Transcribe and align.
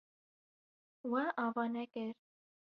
We 1.11 1.21
ava 1.45 1.63
nekir. 1.75 2.11